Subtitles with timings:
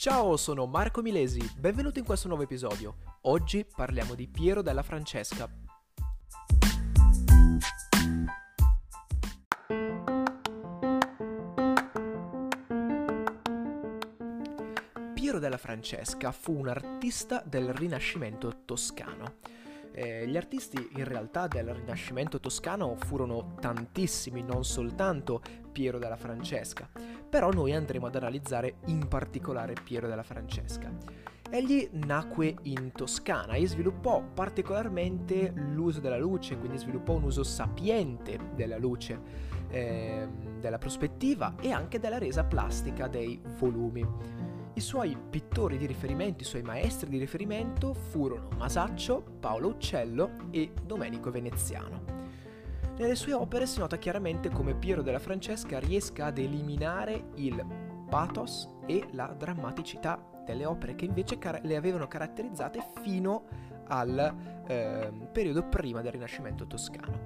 [0.00, 2.98] Ciao, sono Marco Milesi, benvenuto in questo nuovo episodio.
[3.22, 5.50] Oggi parliamo di Piero della Francesca.
[15.14, 19.38] Piero della Francesca fu un artista del Rinascimento toscano.
[19.90, 25.42] Eh, gli artisti in realtà del Rinascimento toscano furono tantissimi, non soltanto
[25.72, 26.88] Piero della Francesca,
[27.28, 30.90] però noi andremo ad analizzare in particolare Piero della Francesca.
[31.50, 38.38] Egli nacque in Toscana e sviluppò particolarmente l'uso della luce, quindi sviluppò un uso sapiente
[38.54, 39.18] della luce,
[39.70, 40.28] eh,
[40.60, 44.06] della prospettiva e anche della resa plastica dei volumi.
[44.74, 50.72] I suoi pittori di riferimento, i suoi maestri di riferimento furono Masaccio, Paolo Uccello e
[50.84, 52.17] Domenico Veneziano.
[52.98, 57.64] Nelle sue opere si nota chiaramente come Piero della Francesca riesca ad eliminare il
[58.10, 63.44] pathos e la drammaticità delle opere che invece car- le avevano caratterizzate fino
[63.86, 67.20] al eh, periodo prima del Rinascimento toscano.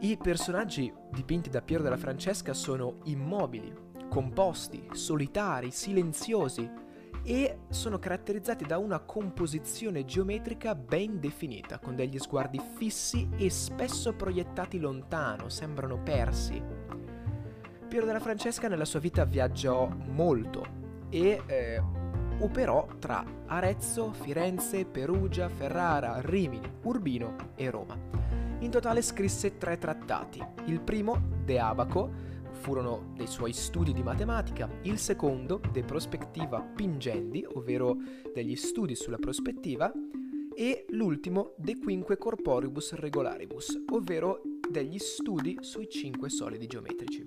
[0.00, 3.74] I personaggi dipinti da Piero della Francesca sono immobili,
[4.10, 6.70] composti, solitari, silenziosi
[7.22, 14.14] e sono caratterizzati da una composizione geometrica ben definita, con degli sguardi fissi e spesso
[14.14, 16.62] proiettati lontano, sembrano persi.
[17.88, 20.64] Piero della Francesca nella sua vita viaggiò molto
[21.10, 21.82] e eh,
[22.38, 27.98] operò tra Arezzo, Firenze, Perugia, Ferrara, Rimini, Urbino e Roma.
[28.60, 30.44] In totale scrisse tre trattati.
[30.66, 32.29] Il primo, De Abaco,
[32.60, 37.96] furono dei suoi studi di matematica, il secondo De Prospectiva Pingendi, ovvero
[38.34, 39.90] degli studi sulla prospettiva,
[40.54, 47.24] e l'ultimo De Quinque Corporibus Regularibus, ovvero degli studi sui cinque solidi geometrici.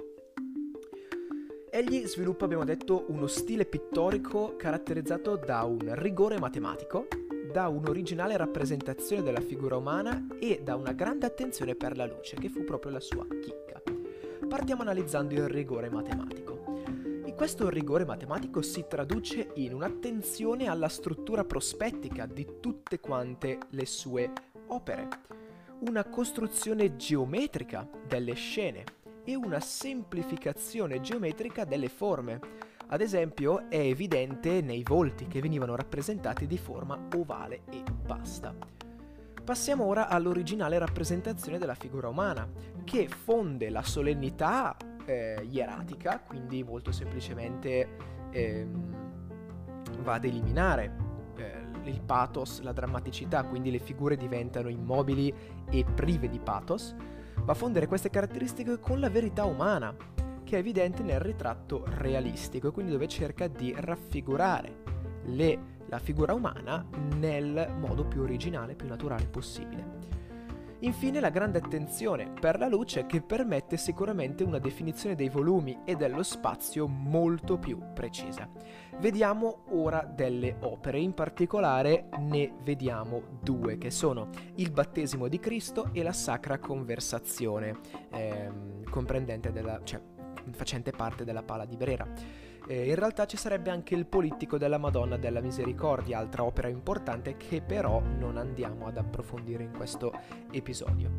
[1.72, 7.08] Egli sviluppa, abbiamo detto, uno stile pittorico caratterizzato da un rigore matematico,
[7.52, 12.50] da un'originale rappresentazione della figura umana e da una grande attenzione per la luce, che
[12.50, 13.63] fu proprio la sua chicca
[14.48, 16.82] partiamo analizzando il rigore matematico.
[17.26, 23.86] E questo rigore matematico si traduce in un'attenzione alla struttura prospettica di tutte quante le
[23.86, 24.32] sue
[24.68, 25.08] opere,
[25.80, 28.84] una costruzione geometrica delle scene
[29.24, 32.40] e una semplificazione geometrica delle forme.
[32.88, 38.56] Ad esempio è evidente nei volti che venivano rappresentati di forma ovale e basta.
[39.44, 42.50] Passiamo ora all'originale rappresentazione della figura umana,
[42.86, 44.74] che fonde la solennità
[45.06, 47.98] eh, ieratica, quindi molto semplicemente
[48.32, 50.96] ehm, va ad eliminare
[51.36, 55.34] eh, il pathos, la drammaticità, quindi le figure diventano immobili
[55.70, 56.96] e prive di pathos,
[57.44, 59.94] va a fondere queste caratteristiche con la verità umana,
[60.46, 64.84] che è evidente nel ritratto realistico, quindi dove cerca di raffigurare
[65.26, 66.84] le la figura umana
[67.18, 70.22] nel modo più originale, più naturale possibile.
[70.80, 75.96] Infine la grande attenzione per la luce che permette sicuramente una definizione dei volumi e
[75.96, 78.50] dello spazio molto più precisa.
[79.00, 85.90] Vediamo ora delle opere, in particolare ne vediamo due che sono il battesimo di Cristo
[85.94, 87.78] e la Sacra Conversazione,
[88.12, 90.02] ehm, comprendente della, cioè,
[90.52, 92.52] facente parte della Pala di Brera.
[92.66, 97.36] Eh, in realtà ci sarebbe anche il Polittico della Madonna della Misericordia, altra opera importante
[97.36, 100.14] che però non andiamo ad approfondire in questo
[100.50, 101.12] episodio.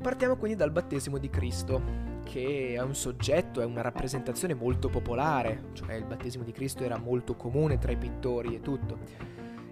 [0.00, 1.82] Partiamo quindi dal battesimo di Cristo,
[2.22, 6.96] che è un soggetto, è una rappresentazione molto popolare, cioè il battesimo di Cristo era
[6.96, 8.98] molto comune tra i pittori e tutto.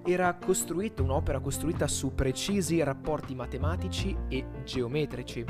[0.05, 5.45] Era costruita, un'opera costruita su precisi rapporti matematici e geometrici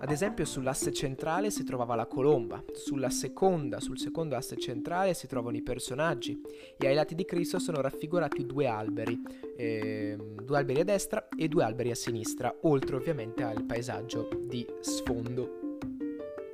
[0.00, 5.26] ad esempio sull'asse centrale si trovava la colomba, sulla seconda, sul secondo asse centrale si
[5.26, 6.40] trovano i personaggi.
[6.76, 9.20] E ai lati di Cristo sono raffigurati due alberi,
[9.56, 14.66] eh, due alberi a destra e due alberi a sinistra, oltre ovviamente al paesaggio di
[14.80, 15.66] sfondo.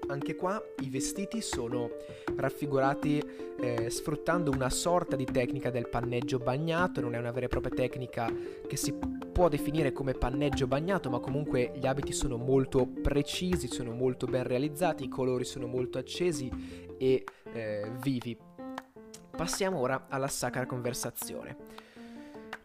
[0.06, 1.90] Anche qua i vestiti sono
[2.36, 3.22] raffigurati
[3.58, 7.74] eh, sfruttando una sorta di tecnica del panneggio bagnato, non è una vera e propria
[7.74, 8.30] tecnica
[8.66, 8.94] che si
[9.34, 14.44] può definire come panneggio bagnato, ma comunque gli abiti sono molto precisi, sono molto ben
[14.44, 16.48] realizzati, i colori sono molto accesi
[16.96, 18.38] e eh, vivi.
[19.36, 21.82] Passiamo ora alla sacra conversazione.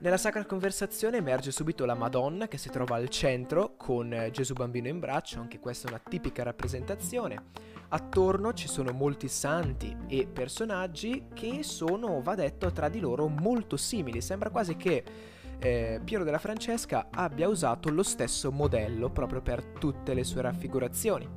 [0.02, 4.54] Nella Sacra Conversazione emerge subito la Madonna che si trova al centro con eh, Gesù
[4.54, 7.48] bambino in braccio, anche questa è una tipica rappresentazione.
[7.90, 13.76] Attorno ci sono molti santi e personaggi che sono, va detto, tra di loro molto
[13.76, 14.22] simili.
[14.22, 15.04] Sembra quasi che
[15.60, 21.28] eh, Piero della Francesca abbia usato lo stesso modello proprio per tutte le sue raffigurazioni.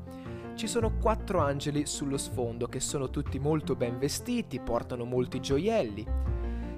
[0.54, 6.06] Ci sono quattro angeli sullo sfondo che sono tutti molto ben vestiti, portano molti gioielli.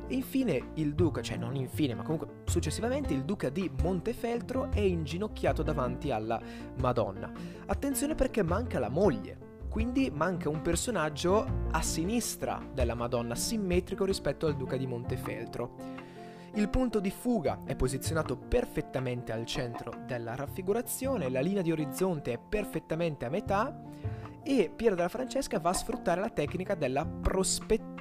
[0.07, 4.81] E infine il duca, cioè non infine, ma comunque successivamente il duca di Montefeltro è
[4.81, 6.41] inginocchiato davanti alla
[6.81, 7.33] Madonna.
[7.67, 9.37] Attenzione perché manca la moglie,
[9.69, 16.03] quindi manca un personaggio a sinistra della Madonna, simmetrico rispetto al duca di Montefeltro.
[16.57, 22.33] Il punto di fuga è posizionato perfettamente al centro della raffigurazione, la linea di orizzonte
[22.33, 23.83] è perfettamente a metà
[24.41, 27.94] e Piero della Francesca va a sfruttare la tecnica della prospettiva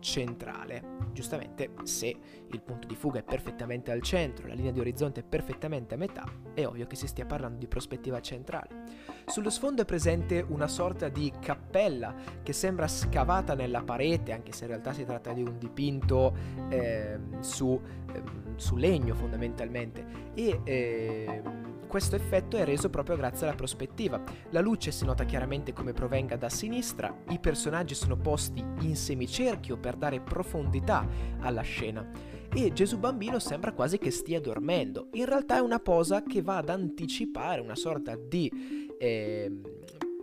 [0.00, 0.96] centrale.
[1.12, 2.16] Giustamente, se
[2.50, 5.96] il punto di fuga è perfettamente al centro, la linea di orizzonte è perfettamente a
[5.96, 6.24] metà,
[6.54, 8.84] è ovvio che si stia parlando di prospettiva centrale.
[9.26, 14.64] Sullo sfondo è presente una sorta di cappella che sembra scavata nella parete, anche se
[14.64, 16.34] in realtà si tratta di un dipinto
[16.68, 17.80] eh, su,
[18.12, 18.22] eh,
[18.56, 20.32] su, legno fondamentalmente.
[20.34, 21.42] E eh,
[21.88, 24.22] questo effetto è reso proprio grazie alla prospettiva.
[24.50, 29.76] La luce si nota chiaramente come provenga da sinistra, i personaggi sono posti in semicerchio
[29.78, 31.04] per dare profondità
[31.40, 35.08] alla scena e Gesù bambino sembra quasi che stia dormendo.
[35.12, 38.50] In realtà è una posa che va ad anticipare una sorta di
[38.98, 39.50] eh,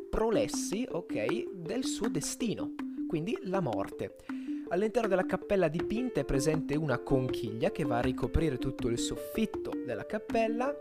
[0.09, 2.73] prolessi, ok, del suo destino,
[3.07, 4.15] quindi la morte.
[4.69, 9.71] All'interno della cappella dipinta è presente una conchiglia che va a ricoprire tutto il soffitto
[9.85, 10.73] della cappella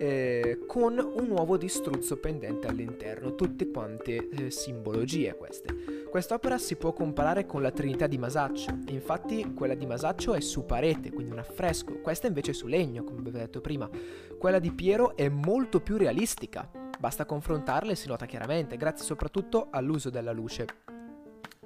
[0.00, 6.04] eh, con un uovo di struzzo pendente all'interno, tutte quante eh, simbologie queste.
[6.08, 10.64] Quest'opera si può comparare con la Trinità di Masaccio, infatti quella di Masaccio è su
[10.64, 13.90] parete, quindi un affresco, questa invece è su legno, come ho detto prima.
[14.38, 16.68] Quella di Piero è molto più realistica,
[16.98, 20.64] basta confrontarle e si nota chiaramente, grazie soprattutto all'uso della luce.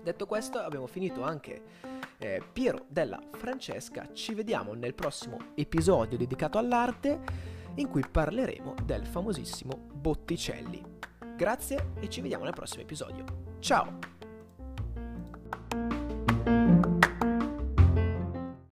[0.02, 1.62] Detto questo abbiamo finito anche
[2.18, 9.06] eh, Piero della Francesca, ci vediamo nel prossimo episodio dedicato all'arte in cui parleremo del
[9.06, 10.82] famosissimo Botticelli.
[11.36, 13.24] Grazie e ci vediamo nel prossimo episodio.
[13.60, 14.13] Ciao!